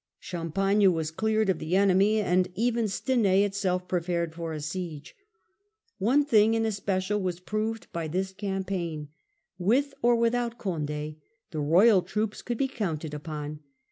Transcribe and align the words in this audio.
Champagne 0.19 0.91
was 0.93 1.11
cleared 1.11 1.47
of 1.47 1.59
the 1.59 1.75
enemy, 1.75 2.19
and 2.19 2.47
even 2.55 2.85
Stenai 2.85 3.43
itself 3.45 3.87
prepared 3.87 4.33
for 4.33 4.51
a 4.51 4.59
siege. 4.59 5.15
One 5.99 6.25
thing 6.25 6.53
Character 6.53 6.61
* 6.61 6.61
n 6.61 6.65
es 6.65 6.79
P 6.79 6.91
ec 6.91 7.01
* 7.01 7.09
a 7.11 7.19
^ 7.19 7.21
was 7.21 7.39
P 7.39 7.55
rove 7.55 7.79
^ 7.81 7.83
by 7.93 8.07
this 8.07 8.33
campaign. 8.33 9.09
With 9.59 9.85
of 9.85 9.91
the 9.91 9.97
royal 10.01 10.13
or 10.15 10.19
without 10.19 10.57
Cond£, 10.57 11.17
the 11.51 11.59
royal 11.59 12.01
troops 12.01 12.41
could 12.41 12.57
be 12.57 12.65
army 12.65 12.75
* 12.75 12.75
counted 12.77 13.13
upon. 13.13 13.59